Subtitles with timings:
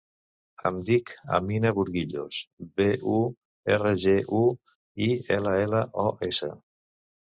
[0.69, 2.41] Em dic Amina Burguillos:
[2.81, 3.21] be, u,
[3.77, 4.45] erra, ge, u,
[5.13, 6.57] i, ela, ela, o, essa.